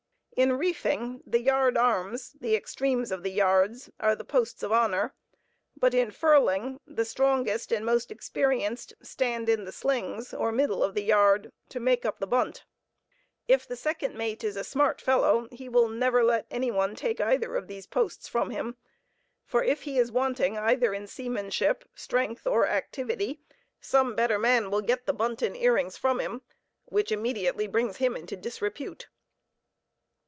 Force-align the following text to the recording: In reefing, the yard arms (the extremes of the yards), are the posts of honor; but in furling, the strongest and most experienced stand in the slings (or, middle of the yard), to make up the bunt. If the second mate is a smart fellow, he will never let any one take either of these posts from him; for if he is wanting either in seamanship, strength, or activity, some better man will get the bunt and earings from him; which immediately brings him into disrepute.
In 0.37 0.57
reefing, 0.57 1.21
the 1.23 1.41
yard 1.41 1.77
arms 1.77 2.31
(the 2.39 2.55
extremes 2.55 3.11
of 3.11 3.21
the 3.21 3.29
yards), 3.29 3.91
are 3.99 4.15
the 4.15 4.23
posts 4.25 4.63
of 4.63 4.71
honor; 4.71 5.13
but 5.77 5.93
in 5.93 6.09
furling, 6.09 6.79
the 6.87 7.05
strongest 7.05 7.71
and 7.71 7.85
most 7.85 8.09
experienced 8.09 8.93
stand 9.03 9.49
in 9.49 9.65
the 9.65 9.71
slings 9.71 10.33
(or, 10.33 10.51
middle 10.51 10.83
of 10.83 10.95
the 10.95 11.03
yard), 11.03 11.51
to 11.69 11.79
make 11.79 12.05
up 12.05 12.17
the 12.17 12.25
bunt. 12.25 12.63
If 13.47 13.67
the 13.67 13.75
second 13.75 14.15
mate 14.17 14.43
is 14.43 14.55
a 14.57 14.63
smart 14.63 14.99
fellow, 14.99 15.47
he 15.51 15.69
will 15.69 15.89
never 15.89 16.23
let 16.23 16.47
any 16.49 16.71
one 16.71 16.95
take 16.95 17.21
either 17.21 17.55
of 17.55 17.67
these 17.67 17.85
posts 17.85 18.27
from 18.27 18.49
him; 18.49 18.77
for 19.45 19.61
if 19.63 19.83
he 19.83 19.99
is 19.99 20.11
wanting 20.11 20.57
either 20.57 20.91
in 20.91 21.05
seamanship, 21.05 21.87
strength, 21.93 22.47
or 22.47 22.67
activity, 22.67 23.41
some 23.79 24.15
better 24.15 24.39
man 24.39 24.71
will 24.71 24.81
get 24.81 25.05
the 25.05 25.13
bunt 25.13 25.43
and 25.43 25.55
earings 25.55 25.97
from 25.97 26.19
him; 26.19 26.41
which 26.85 27.11
immediately 27.11 27.67
brings 27.67 27.97
him 27.97 28.15
into 28.17 28.35
disrepute. 28.35 29.07